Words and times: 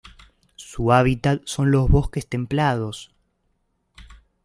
Su 0.55 0.93
hábitat 0.93 1.43
son 1.45 1.69
los 1.69 1.87
bosques 1.87 2.27
templados. 2.27 3.11